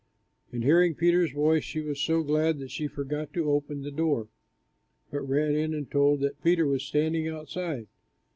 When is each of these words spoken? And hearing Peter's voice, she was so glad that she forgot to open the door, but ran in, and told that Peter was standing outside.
And 0.51 0.63
hearing 0.63 0.95
Peter's 0.95 1.29
voice, 1.31 1.63
she 1.63 1.79
was 1.79 2.01
so 2.01 2.23
glad 2.23 2.57
that 2.57 2.71
she 2.71 2.87
forgot 2.87 3.31
to 3.33 3.51
open 3.51 3.83
the 3.83 3.91
door, 3.91 4.29
but 5.11 5.19
ran 5.21 5.53
in, 5.53 5.75
and 5.75 5.91
told 5.91 6.21
that 6.21 6.41
Peter 6.43 6.65
was 6.65 6.81
standing 6.83 7.27
outside. 7.27 7.85